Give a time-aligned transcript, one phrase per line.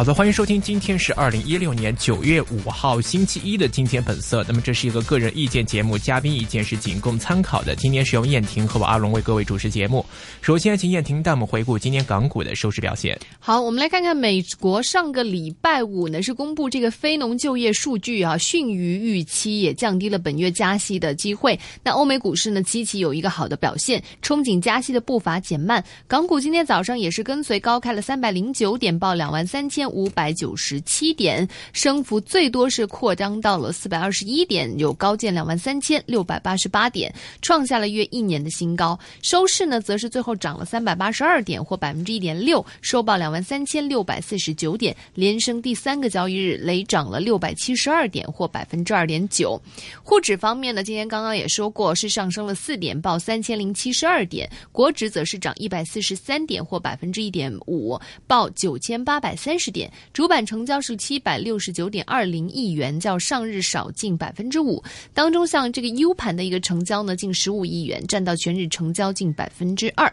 [0.00, 4.40] 好的，欢迎收听，今天是二零一六年九月五号星期一的《今天本色》。
[4.48, 7.76] 那么这是一个个人意见节目，嘉宾意见是仅供参考的。
[7.76, 10.02] 今天是由燕婷和我阿龙为各位主持节目。
[10.40, 13.18] 首先，请燕婷带我们回顾今天港股的收市表现。
[13.38, 21.60] 好，我们来看看美国上个礼拜五呢是公布这个非农就业数据啊，逊于预期，也降低了本月加息的机会。
[21.84, 25.84] 那欧美股市呢，期期有一个好的表现，憧憬加息的步伐减慢。
[26.08, 29.89] 港股今天早上也是跟随高开了三百零九点，报两万三千。
[29.90, 38.98] 五百九十七点，升幅最多是扩张到了四百二十一点，有高见两万三千六百八十八点，创下了约一年的新高。
[39.22, 49.58] 收市呢，则是最后涨了三百八十二点，或百分之一点六，收报两万三千六百四十九点，连升第三个交易日，累涨了六百七十二点，或百分之二点九。
[50.02, 54.46] 沪指方面呢，今天刚刚也说过，是上升了四点，报三千零七十二点。
[54.72, 59.70] 国指则是涨一百四十三点，或百分之一点五，报九千八百三十。
[59.70, 59.79] 点
[60.12, 64.82] 主板成交是七百六十九点二零亿元，较上日少近百分之五。
[65.14, 70.12] 当中像这个 U 盘的一个成交呢，近十五亿元，占到全日成交近百分之二。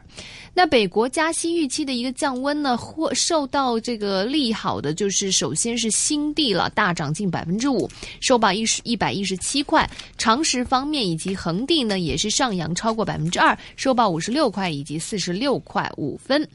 [0.53, 9.89] 那北国加息预期的一个降温呢，或受到这个利好的，就是首先是新地了，大涨近百分之五，收报一十一百一十七块。
[10.17, 16.47] 长实方面以及恒地呢，也是上扬超过百分之二，收报五十六块以及四十六块五分。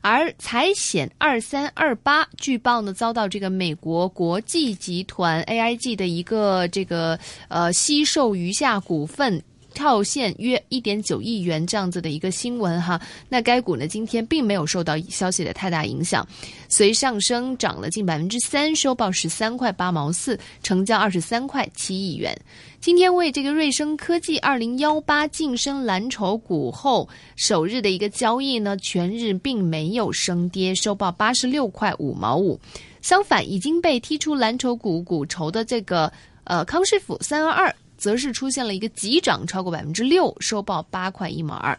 [0.00, 7.18] 而财险二三二八据报呢，遭到这个美国国际集团 AIG 的一个这个
[7.48, 9.42] 呃吸售余下股份。
[9.78, 16.26] 套现约一点九亿元这样子的一个新闻哈，那该股呢今天并没有受到消息的太大影响，
[16.68, 22.36] 随上升涨了近百分之三，收报十三块八毛四，成交二十三块七亿元。
[22.80, 32.58] 今天为这个瑞声科技二零幺八晋升蓝筹股后首日的一个交易呢，全日并没有升跌，收报八十六块五毛五。
[33.00, 36.12] 相反，已经被踢出蓝筹股股筹的这个
[36.44, 37.74] 呃康师傅三二二。
[37.98, 41.78] 则是出现了一个急涨，超过百分之六，收报八块一毛二。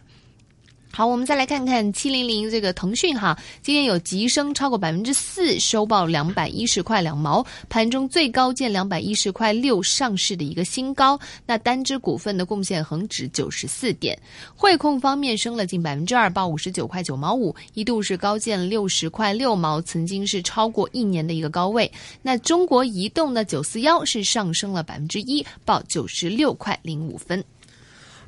[0.92, 11.18] 好，我们再来看看七零零这个腾讯哈，今天有急升超过百分之四，收报两百一十块两毛，盘中最高见两百一十块六，上市的一个新高。
[11.46, 14.18] 那单只股份的贡献恒指九十四点。
[14.54, 21.90] 汇控方面升了近百分之二，报五十九块九毛五，一度是高见六十块六毛，曾经是超过一年的一个高位。
[22.20, 27.42] 那中国移动的九四幺是上升了百分之一，报九十六块零五分。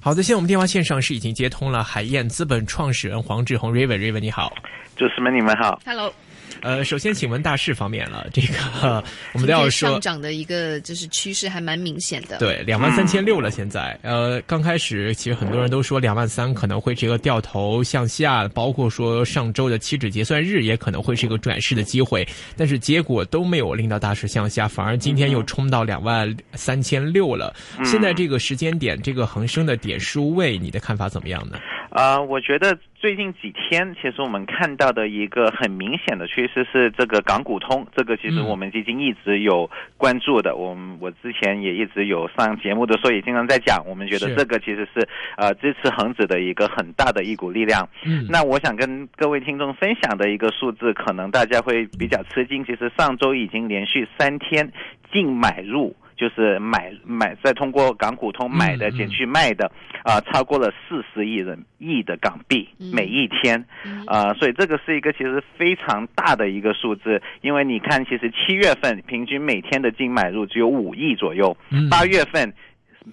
[0.04, 4.52] 好的，现在我们电话线上是已经接通了海燕资本创始人黄志宏，Raven，Raven 你好，
[4.96, 6.12] 主持人你们好，Hello。
[6.62, 9.02] 呃，首先请问大势方面了，这个
[9.34, 12.38] 我们都要说上涨的一个就是趋势还蛮明显的。
[12.38, 27.52] 对，两万三千六了，现在呃，刚开始其实很多人都说两万三可能会这个掉头向下，包括说上周的期指结算日也可能会是一个转势的机会，但是结果都没有令到大势向下，反而今天又冲到两万三千六了。
[27.84, 31.58] 现在这个时间点，这个恒生的点数位，你的看法怎么样呢？
[31.90, 40.54] 啊，我觉得最近几天，其实我们看到的一个很明显的趋势是这个港股通，这个其实我们基金一直有关注的。
[40.54, 47.88] 我们我之前也一直有上节目的时候，也经常在讲，我们觉得这个其实是呃支持恒指的一个很大的一股力量。
[48.04, 52.64] 嗯，那我想跟各位听众分享的一个数字，可能大家会比较吃惊。
[52.64, 54.72] 其实上周已经连续三天
[55.12, 55.96] 净买入。
[56.16, 59.70] 就是买买再通过港股通买的减去卖的，
[60.04, 63.64] 啊，超过了四十亿人亿的港币每一天，
[64.06, 67.20] 啊，所以这个是一个其实非常大的一个数字。
[67.40, 71.56] 因为你看，其实七月份平均每天的净买入只有五亿左右，
[71.90, 72.52] 八月份。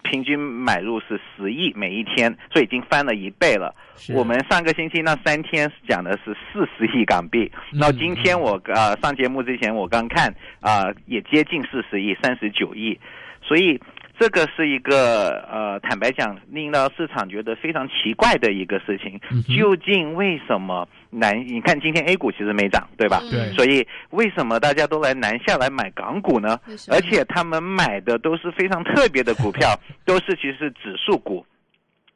[0.04, 3.74] 平均买入是十亿每一天，所以已经翻了一倍了。
[4.14, 13.00] 我们上个星期那三天讲的是四十亿港币，那今天我呃上节目之前我刚看啊也接近四十亿，三十九亿，
[13.42, 13.80] 所以。
[14.20, 19.20] 这个是一个呃，坦白讲，令到市场觉得非常奇怪的一个事情。
[19.56, 21.42] 究竟为什么南？
[21.48, 23.22] 你看今天 A 股其实没涨，对吧？
[23.32, 23.52] 对。
[23.54, 26.60] 所以为什么大家都来南下来买港股呢？
[26.92, 29.74] 而且他们买的都是非常特别的股票，
[30.06, 31.46] 都是其实指数股。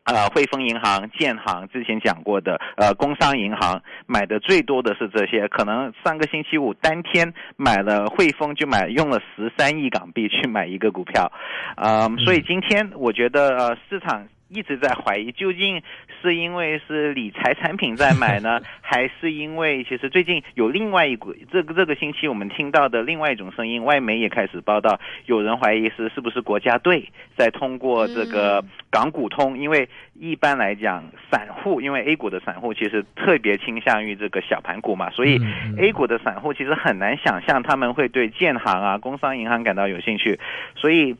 [0.05, 11.31] 呃，汇丰银行、建行之前讲过的，呃，工商银行买的最多的是这些，可能上个星期五当天买了汇丰就买用了十三亿港币去买一个股票，
[11.77, 14.27] 呃，所以今天我觉得呃市场。
[14.53, 15.81] 一直在怀疑，究竟
[16.21, 35.41] 是因为是理财产品在买呢， 还是因为其实最近有另外一股这个这个星期我们听到的另外一种声音，外媒也开始报道，有人怀疑是是不是国家队在通过这个港股通，因为一般来讲，散户因为 A 股的散户其实特别倾向于这个小盘股嘛，所以
[35.79, 40.39] A 股的散户其实很难想象他们会对建行啊、工商银行感到有兴趣，
[40.75, 41.15] 所以。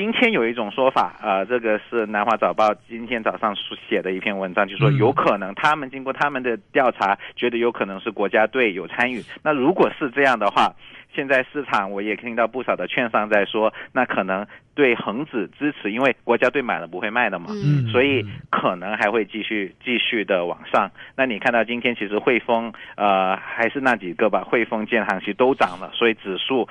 [0.00, 3.54] 今天有一种说法，呃，这个是南华早报今天早上
[3.86, 9.22] 写的一篇文章，就说有可能他们经过他们的调查，觉得有可能是国家队有参与。
[9.44, 10.74] 那如果是这样的话，
[11.14, 17.48] 现在市场我也听到不少的券商在说，那可能对恒指支持，因为国家队买了不会卖的嘛，
[17.92, 20.90] 所以可能还会继续继续的往上。
[21.14, 26.66] 那你看到今天其实汇丰，呃，还是那几个吧，汇丰、建行其实都涨了，所以指数。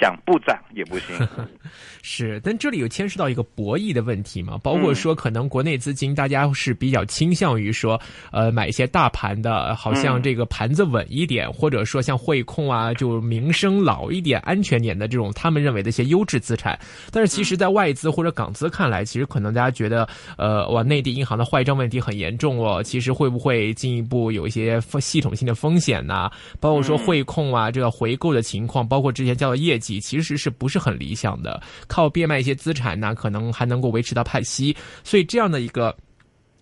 [0.00, 1.28] 想不涨也不行，
[2.02, 4.58] 是，但这里有牵涉到一个博弈的问题嘛？
[4.62, 8.00] 包括说，可能国内资金大家是比较倾向于说，
[8.30, 16.78] 呃，买一些大盘的，好像这个盘子稳一点，或者说像汇控啊，就名声老一点、安全点的这种，他们认为的一些优质资产。
[17.10, 20.06] 但是，其实，在外资或者港资看来，其实可能大家觉得，
[20.36, 22.82] 呃，哇，内地银行的坏账问题很严重哦。
[22.82, 26.30] 其实会不会进一步有一些系统性的风险呢？
[26.60, 29.77] 包括说汇控啊，这个回购的情况，包括之前叫做业。
[29.78, 31.62] 其实是不是很理想的？
[31.86, 34.76] 靠变卖一些资产呢，可能还能够维持到派息。
[35.04, 35.96] 所以这样的一个，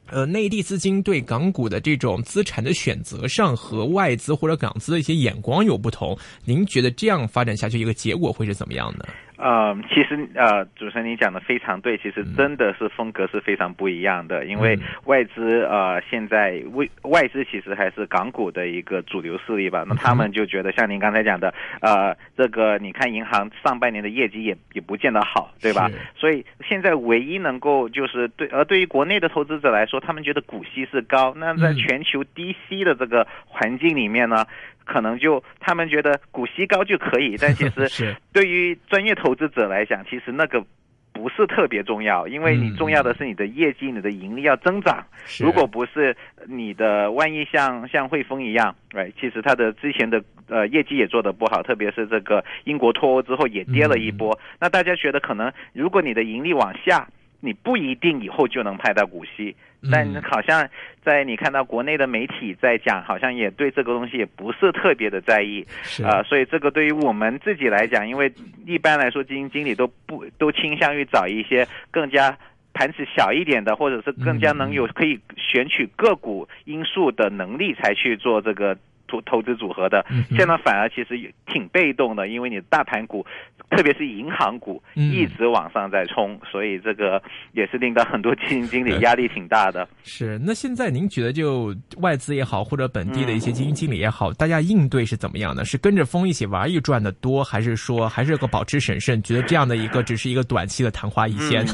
[0.08, 6.16] 呃，内地资金对港股的这种资产的选择上，和外资或者港资的一些眼光有不同。
[6.44, 9.04] 您觉得这样发展下去，一个结果会是怎么样呢？
[9.38, 14.44] 呃，其实呃，主持人你讲的非常对，其实真的是风格是非常不一样的。
[14.46, 19.84] 因为外资呃，现在外外资其实还是港股的一个主流势力吧。
[19.86, 25.90] 那他们就觉得像您刚才讲的，呃，这个你看银行上半年的业绩也也不见得好，对吧？
[26.16, 31.34] 所以现在唯一能够就是对，而对于国内的投资者来说，他们觉得股息是高。
[31.36, 34.46] 那在全球低息的这个环境里面呢？
[34.86, 40.64] 可能就他们觉得股息高就可以， 但其实对于专业投资者来讲，其实那个
[41.12, 45.04] 不是特别重要，因为你重要的是你的业绩、你的盈利要增长。
[45.40, 46.16] 如果不是
[46.46, 54.38] 你的，万一像像汇丰一样，对，其实它的之前的呃业绩也做得不好，特别是这个英国脱欧之后也跌了一波。
[54.60, 57.06] 那大家觉得可能，如果你的盈利往下。
[57.40, 59.54] 你不一定以后就能拍到股息，
[59.90, 60.68] 但好像
[61.02, 65.66] 在你看到国内的媒体在讲，好像也对这个东西也不是特别的在意，
[66.02, 68.32] 啊，所以这个对于我们自己来讲，因为
[68.64, 72.36] 一般来说基金经理都不都倾向于找一些更加
[72.72, 78.76] 盘子小一点的，或者是更加能有可以选取个股因素的能力才去做这个。
[79.06, 83.24] 投投资组合的，现在反而其实也挺被动的，因为你大盘股，
[83.70, 87.22] 特别是银行股一直往上在冲，所以这个
[87.52, 89.86] 也是令到很多基金经理压力挺大的。
[90.04, 95.64] 是，那现在您觉得就外资也好，或者本地的一些基金经理也好，大家应对是怎么样呢？
[95.64, 101.64] 是跟着风一起玩一转的多，还是说还是个保持审慎，觉得这样的一个只是一个短期的昙花一现？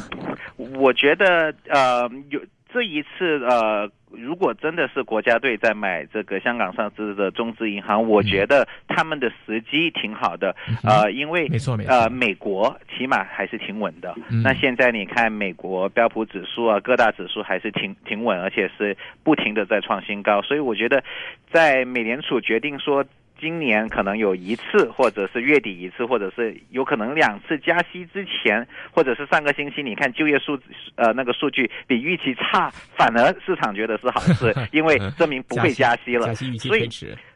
[0.56, 2.40] 我觉得呃有。
[2.72, 14.14] 这一次，呃，如果真的是国家队在买这个香港上市的中资银行，我觉得他们的时机挺好的，呃，因为没错没错，呃，美国起码还是挺稳的。
[14.42, 21.04] 那现在你看，美国标普指数啊，各大指数还是挺挺稳，而且是不停的在创新高，所以我觉得，
[21.52, 23.04] 在美联储决定说。
[23.42, 30.56] 今年可能有一次，或者是月底一次，或者是有可能两次加息之前，或者是上个星期，你看就业数
[30.94, 36.32] 呃那个数据比预期差，反而市场觉得是好事， 因为证明不会加息了。
[36.36, 36.88] 所以，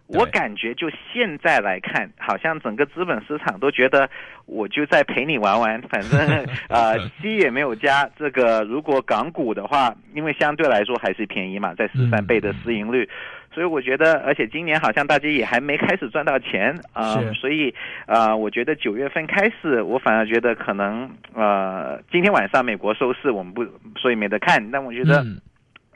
[0.06, 4.08] 我感觉就现在来看，好像整个资本市场都觉得
[4.44, 8.08] 我就在陪你玩玩，反正呃 息也没有加。
[8.16, 13.08] 这个如果港股的话，因为相对来说还是便宜嘛，在十三倍的市盈率。
[13.56, 23.64] 所以我觉得，而且今年好像大家也还没开始赚到钱啊，所以啊，我觉得九月份开始，我反而觉得可能呃，今天晚上美国收市，我们不
[23.98, 25.24] 所以没得看，但我觉得。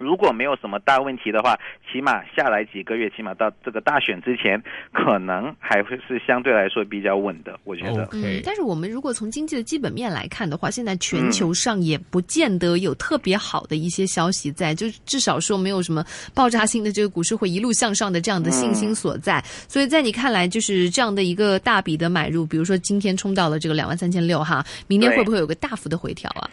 [0.00, 1.54] 如果没有什么大问题的话，
[1.92, 4.61] 起码下来几个月，起码到这个大选之前，
[4.92, 7.61] 可能还会是相对来说比较稳的。
[7.64, 16.02] 我觉得，嗯，但是我们如果从经济的基本面来看的话，现在全球上也不见得有特别好的一些消息在，就至少说没有什么
[16.35, 19.38] 爆炸性的这个股市会一路向上的这样的信心所在。
[19.45, 26.49] 所以在你看来，就是这样的一个大笔的买入，比如说今天冲到了这个两万三千六哈，明天会不会有个大幅的回调啊？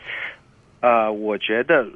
[0.82, 1.88] 呃，我觉得。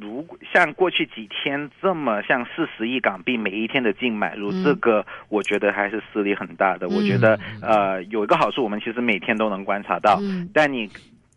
[0.00, 6.88] 如果像过去几天这么像四十亿港币每一天的净买入，这个我觉得还是势力很大的。
[6.88, 10.18] 我觉得呃有一个好处，我们其实每天都能观察到。
[10.54, 10.88] 但你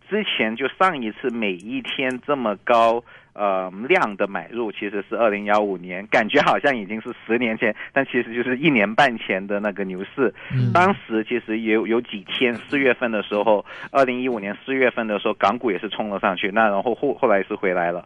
[0.09, 3.03] 之前就上一次每一天这么高
[3.33, 10.33] 呃量的买入，其实是二零幺五年，感觉好像已经是十年前，但其实就是一年半前的那个牛市。
[10.53, 18.05] 嗯当时其实有有几天，四月份的时候，二零一五年四月份的时候，港股也是冲了上去，那然后后后来是回来了。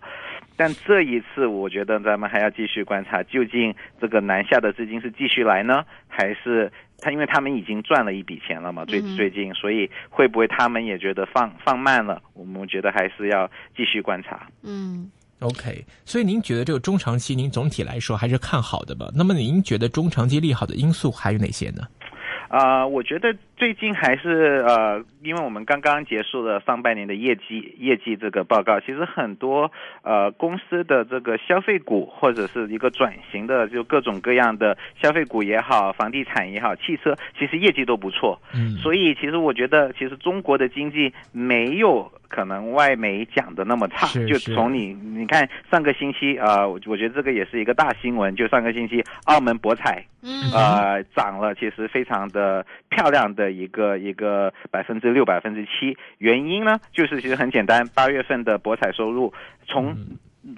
[0.57, 12.21] 但这一次，我觉得咱们还要继续观察，究竟这个南下的资金是继续来呢，还是他因为他们已经赚了一笔钱了嘛，最最近，所以会不会他们也觉得放放慢了？
[12.33, 14.47] 我们觉得还是要继续观察。
[14.63, 15.09] 嗯。
[15.39, 19.05] OK，所以您觉得这个中长期，您总体来说还是看好的吧？
[19.15, 21.83] 那么您觉得中长期利好的因素还有哪些呢？
[22.49, 29.71] 啊、我觉得最近还是呃，因为我们刚刚结束了上半年的业绩业绩这个报告，其实很多
[30.03, 38.39] 呃公司的这个消费股或者是一个转型的，就各种各样的消费股也好，房地产也好，汽车其实业绩都不错。
[38.53, 44.05] 嗯，所以其实我觉得，其实中国的经济没有可能外媒讲的那么差。
[44.05, 55.97] 是就从你你看上个星期啊、呃我我觉得这个也是一个大新闻，就上个星期澳门博彩嗯呃，涨了，其实非常的漂亮的一个一个百分之六、百分之七。
[56.17, 59.33] 原因呢，就是其实很简单，八月份的博彩收入
[59.65, 59.95] 从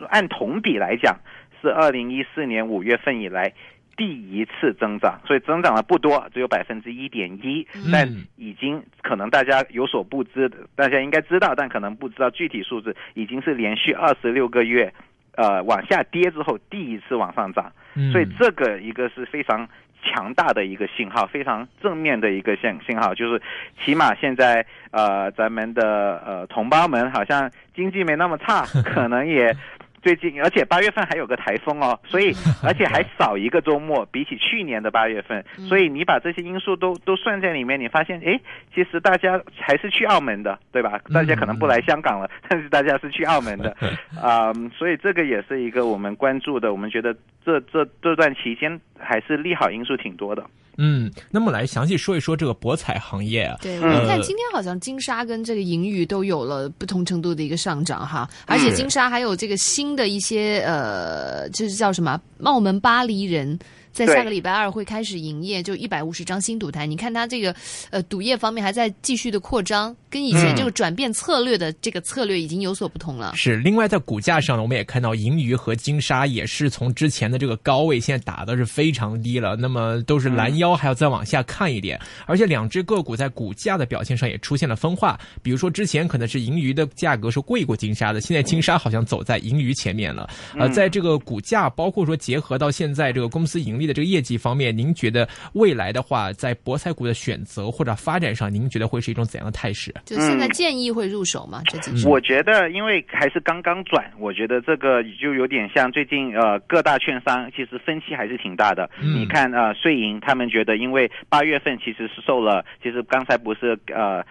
[0.10, 1.18] 按同比来讲，
[1.62, 3.54] 是二零一四年五月份以来。
[3.98, 14.94] 第一次增长，所以增长的不多，只有百分之一点一，但已经可能大家有所不知，大家应该知道，但可能不知道具体数字，已经是连续二十六个月，
[15.36, 17.74] 呃，往下跌之后第一次往上涨。
[17.96, 19.68] 嗯所以这个一个是非常
[20.04, 23.42] 强大的一个信号，非常正面的一个信信号，就是
[23.84, 29.56] 起码现在呃咱们的呃同胞们好像经济没那么差， 可能也。
[30.02, 38.40] 最近，而且八月份还有个台风哦， 所以而且还少一个周末， 比起去年的八月份，所以你把这些因素都都算在里面，你发现，哎，
[38.74, 41.00] 其实大家还是去澳门的，对吧？
[41.14, 43.76] 大家可能不来香港了， 但是大家是去澳门的，
[44.22, 50.44] 啊、所以这个也是一个我们关注的，我们觉得这这这段期间还是利好因素挺多的。
[50.82, 53.58] 嗯，那么来详细说一说这个博彩行业啊。
[53.62, 63.60] 对，嗯我们看今天好像金沙跟这个银娱都有了不同程度的一个上涨哈，而且金沙还有这个新的一些呃，就是叫什么澳门巴黎人。
[63.92, 66.86] 在下个礼拜二会开始营业，就一百五十张新赌台。
[66.86, 67.54] 你看它这个，
[67.90, 73.34] 呃，赌业方面还在继续的扩张，跟以前这个转变策略的这个策略已经有所不同了。
[73.36, 82.00] 是，另外在股价上呢，我们也看到银娱和金沙也是从之前的这个高位，现在打的是非常低了，那么都是拦腰，还要再往下看一点。
[82.26, 90.30] 而且两只个股在股价的表现上也出现了分化，比如说之前可能是银娱的价格是贵过金沙的，现在金沙好像走在银娱前面了。
[90.58, 99.94] 呃，在这个股价，包括说结合到现在这个公司盈利的这个业绩方面，您觉得未来的话，在博彩股的选择或者发展上，您觉得会是一种怎样的态势？
[100.06, 101.62] 就现在建议会入手吗？
[101.66, 108.90] 这几只我觉得，因为还是刚刚转，我觉得这个就有点像最近呃各大券商其实分歧还是挺大的。
[109.02, 114.24] 嗯你看呃税银他们觉得，因为八月份其实是受了，其实刚才不是呃。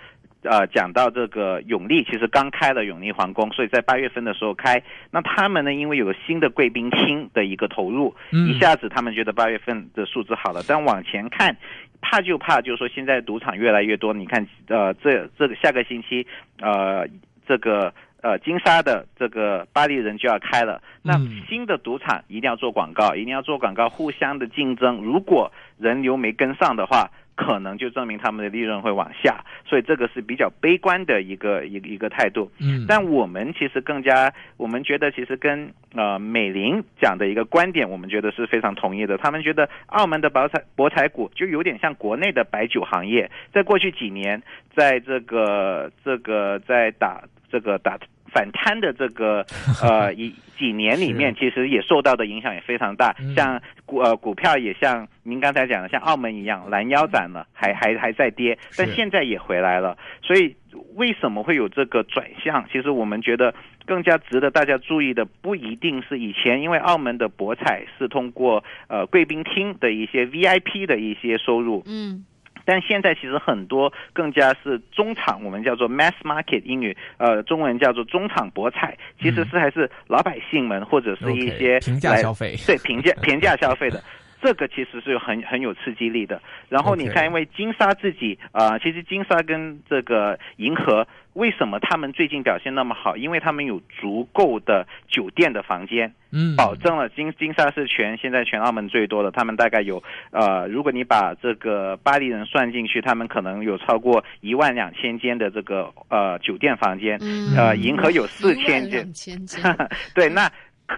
[0.42, 4.80] 呃，讲到这个永利，其实刚开了永利皇宫，所以在八月份的时候开。
[5.10, 11.54] 那他们呢，因为有新的贵宾厅的一个投入，嗯一下子他们觉得八月份的数字好了，但往前看，
[12.00, 14.14] 怕就怕就是说现在赌场越来越多。
[14.14, 16.26] 你看，呃，这这个下个星期，
[16.60, 17.06] 呃，
[17.46, 24.96] 这个呃金沙的这个巴黎人就要开了，那嗯新的赌场一定要做广告，一定要做广告，互相的竞争。
[24.96, 32.50] 如果人流没跟上的话，可能就证明他们的利润会往下，所以这个是比较悲观的一个一个一个态度。
[32.58, 39.16] 嗯，但我们其实更加，我们觉得其实跟呃美林讲的一个观点，我们觉得是非常同意的。
[39.16, 44.42] 他们觉得澳门的博彩博彩股就有点像国内的白酒行业，在过去几年，
[44.74, 47.96] 在这个这个在打这个打。
[48.32, 49.44] 反贪的这个
[49.82, 53.14] 呃一几年里面，其实也受到的影响也非常大。
[53.20, 59.96] 嗯像股呃股票也像您刚才讲的，像澳门一样拦腰斩了，还还还在跌，但现在也回来了。
[60.22, 60.54] 所以
[60.96, 62.64] 为什么会有这个转向？
[62.72, 63.54] 其实我们觉得
[63.86, 72.24] 更加值得大家注意的，不一定是以前，因为澳门的博彩是通过呃贵宾厅的一些 VIP 的一些收入，嗯
[72.68, 84.04] 但现在其实很多更加是中场，我们叫做 mass market 英语，呃，中文叫做中场博彩，其实是还是老百姓们或者是一些平价来消费对平价平价消费的。
[84.42, 86.40] 这个其实是有很很有刺激力的。
[86.68, 93.16] 然后你看，因为金沙自己啊、呃其实金沙跟这个银河为什么他们最近表现那么好？
[93.16, 107.54] 因为他们有足够的酒店的房间，嗯，保证了金金沙是全现在全澳门最多的，他们大概有呃，如果你把这个巴黎人算进去，他们可能有超过一万两千间的这个呃酒店房间，嗯。
[107.56, 109.02] 呃，银河有四千间。
[109.02, 109.62] 两，千间，
[110.14, 110.54] 对，那可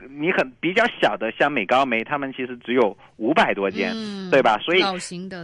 [0.09, 4.57] 你很比较小的，像美高梅，他们其实只有五百多间，嗯对吧？
[4.59, 4.83] 所以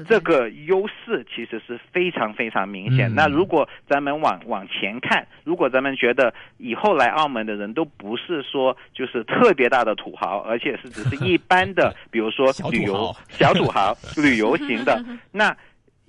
[0.09, 3.11] 这个优势其实是非常非常明显。
[3.11, 15.57] 嗯那如果咱们往往前看，如果咱们觉得以后来澳门的人都不是说就是特别大的土豪，而且是只是一般的， 比如说旅游小土豪旅游型的， 那。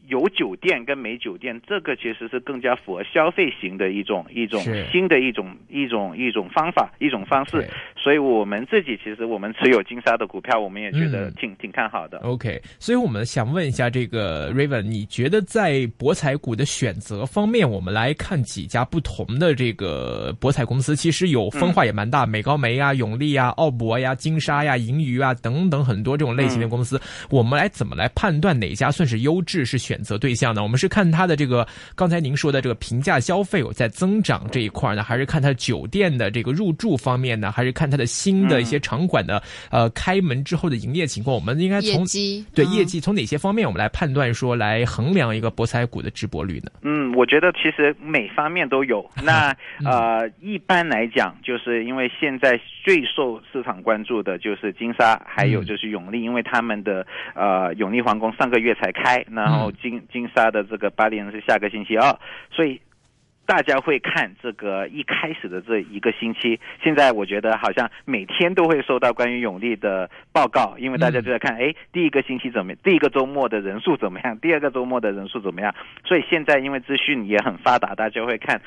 [0.09, 7.69] 有酒店跟没酒店，这个其实是更加符合消费型的一种一种新的一种一种一种方法一种方式对，
[8.07, 12.19] 所以我们自己其实我们持有金沙的股票，我们也觉得嗯挺、挺看好的。
[12.19, 26.97] OK，所以我们想问一下这个 Raven，你觉得在博彩股的选择方面，我们来看几家不同的这个博彩公司，其实有分化也蛮大，美高梅啊、永利啊、奥博呀、金沙呀、银娱啊等等很多这种类型的公司，
[27.29, 30.63] 我们来怎么来判断哪家算是优质是选择对象呢？
[30.63, 41.35] 我们是看它的这个刚才您说的这个平价消费有在增长这一块呢，还是看它酒店的这个入住方面呢，还是看它的新的一些场馆的、呃开门之后的营业情况？
[41.35, 42.05] 我们应该业从
[42.53, 46.71] 对业绩从哪些方面我们来判断说来衡量一个博彩股的直播率呢？
[46.83, 49.03] 嗯，我觉得其实每方面都有。
[49.23, 62.15] 那 呃，一般来讲，就是因为现在最受市场关注的就是金沙，还有就是永利，因为他们的呃永利皇宫上个月才开，然后金金沙的这个巴黎人是下个星期二，
[62.51, 62.79] 所以。
[63.47, 75.73] 大家会看这个一开始的这一个星期，现在我觉得好像每天都会收到关于永利的报告，因为大家就在看，哎，第一个星期怎么，第一个周末的人数怎么样，第二个周末的人数怎么样，
[76.03, 78.61] 所以现在因为资讯也很发达，大家会看，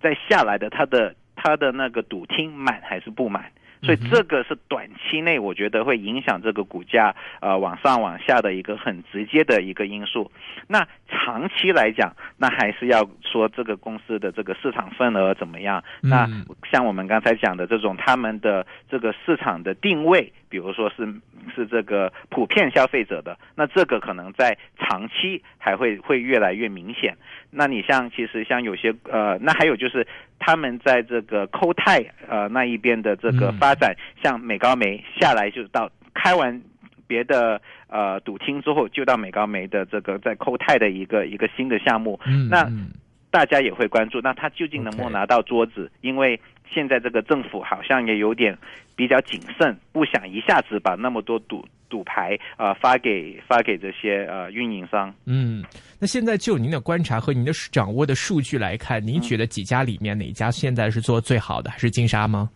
[0.00, 3.44] 在下来的它的它的那个赌厅满还是不满。
[3.82, 10.30] 所以这个是短期内我觉得会影响这个股价呃往上往下的一个很直接的一个因素。
[10.68, 15.82] 那长期来讲，那还是要说这个公司的这个市场份额怎么样。
[16.02, 16.28] 嗯那
[16.70, 21.06] 像我们刚才讲的这种他们的这个市场的定位，比如说是
[21.54, 27.16] 是这个普遍消费者的，那这个可能在长期还会会越来越明显。
[27.54, 30.06] 那你像其实像有些呃，那还有就是
[30.38, 33.58] 他们在这个抠泰呃那一边的这个嗯。
[33.58, 36.60] 发展，像美高梅下来就到开完
[37.06, 42.90] 别的呃赌厅之后，就到美高梅的这个在抠泰的一个一个新的项目，嗯，那嗯。
[43.30, 46.38] 大家也会关注，那他究竟能不能拿到桌子因为
[46.70, 48.54] 现在这个政府好像也有点
[48.94, 55.14] 比较谨慎，不想一下子把那么多赌赌牌呃发给发给这些呃运营商。
[55.26, 55.62] 嗯，
[56.00, 61.70] 那现在就您的观察和您的掌握的数据来看，您觉得几家里面哪家现在是做最好的？
[61.70, 62.48] 还是金沙吗？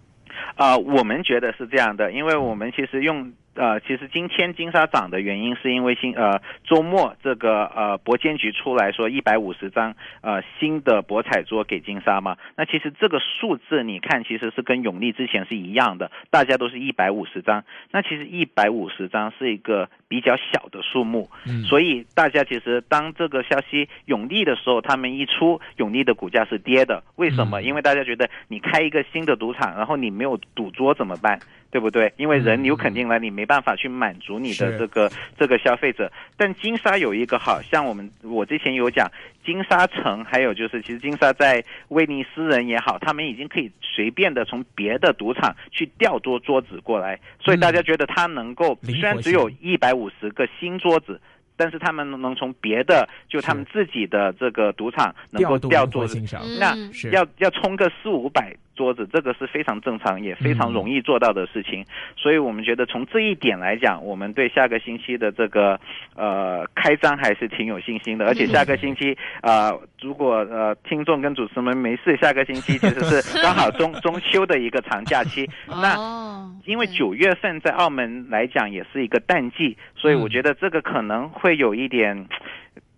[0.55, 27.03] 啊、我们觉得是这样的，因为我们其实用呃，其实今天金沙涨的原因是因为新呃周末这个呃博监局出来说一百五十张呃新的博彩桌给金沙嘛，那其实这个数字你看其实是跟永利之前是一样的，大家都是一百五十张，那其实一百五十张是一个比较小的数目，嗯所以大家其实当这个消息永利的时候，他们一出，永利的股价是跌的。
[27.16, 27.61] 为什么？
[27.61, 31.38] 嗯因为大家觉得你开一个新的赌场，然后你没有赌桌怎么办？
[31.69, 32.11] 对不对？
[32.16, 36.11] 因为人有肯定了，你没办法去满足你的这个这个消费者。
[36.37, 39.11] 但金沙有一个好像我们我之前有讲，
[39.47, 51.19] 金沙城还有就是，其实金沙在威尼斯人也好，他们已经可以随便的从别的赌场去调桌桌子过来，所以大家觉得他能够虽然只有一百五十个新桌子。
[51.59, 56.21] 但是他们能从别的，就他们自己的这个赌场能够调桌子，
[56.61, 56.77] 那
[57.11, 61.85] 要要充个四五百桌子，这个是非常正常也非常容易做到的事情。
[62.17, 65.81] 所以我们觉得从这一点来讲，我们对下个星期的这个
[66.15, 68.27] 呃开张还是挺有信心的。
[68.27, 75.49] 而且下个星期呃，如果呃听众跟主持人们没事，下个星期 其实是刚好中 中秋的一个长假期。
[75.67, 82.27] 那哦，因为九月份在澳门来讲也是一个淡季，所以我觉得这个可能会有一点，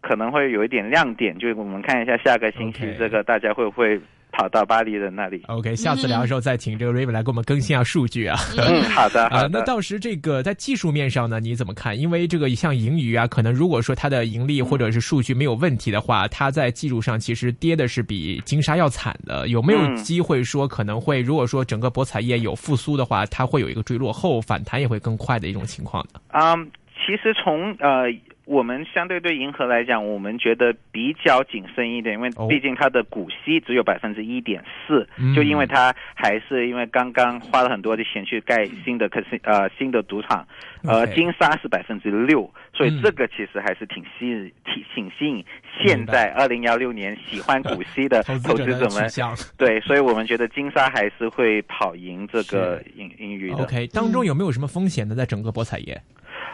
[0.00, 1.38] 可能会有一点亮点。
[1.38, 4.00] 就是我们看一下下个星期这个大家会不会
[4.38, 8.38] 跑到巴黎人那里？OK，下次聊的时候再请这个 Raven 来给我们更新下数据啊。
[8.56, 9.48] 嗯， 好的，啊、好的。
[9.48, 11.98] 那到时这个在技术面上呢，你怎么看？
[11.98, 19.48] 因为这个像盈余啊，可能如果说它的盈利或者是数据没有问题的话，它在技术上其实跌的是比金沙要惨的。
[19.48, 26.20] 有没有嗯机会说可能会，如果说整个博彩业有复苏的话，它会有一个坠落后反弹也会更快的一种情况呢？
[26.28, 28.08] 嗯，其实从呃。
[28.48, 35.06] 我们相对对银河来讲，我们觉得比较谨慎一点，因为毕竟它的股息只有百分之一点四，
[35.36, 40.48] 就因为它还是因为刚刚花了很多的钱去盖新的可是呃新的赌场，
[40.82, 45.44] 呃金沙是百分之六，所以这个其实还是挺吸引挺挺吸引
[45.84, 49.10] 现在二零幺六年喜欢股息的 投资者们。
[49.58, 53.62] 对，所以我们觉得金沙还是会跑赢这个英英语的。
[53.62, 55.14] OK，当中有没有什么风险呢？
[55.14, 56.00] 在整个博彩业？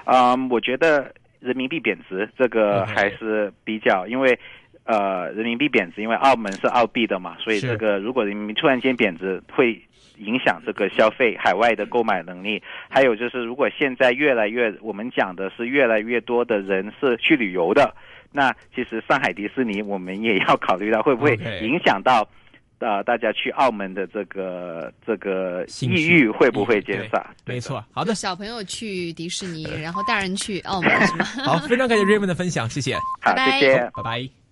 [0.04, 1.14] 啊，我觉得。
[1.44, 4.38] 人民币贬值，这个还是比较，因为，
[4.84, 9.78] 呃，人民币贬值，因为澳门是澳币的嘛，所以这个如果人民币突然间贬值，会
[10.16, 12.62] 影响这个消费海外的购买能力。
[12.88, 17.94] 还有就是，如果现在越来越，我们讲的是越来越多的人是去旅游的，
[18.32, 22.26] 那其实上海迪士尼我们也要考虑到会不会影响到。
[22.80, 27.26] 啊，大家去澳门的这个这个抑郁会不会减少？
[27.44, 28.14] 没错，好的。
[28.14, 31.24] 小朋友去迪士尼，然后大人去澳门， 是吗？
[31.44, 32.96] 好，非常感谢 Raymond 的分享，谢谢。
[33.20, 34.43] 好，谢谢，拜拜。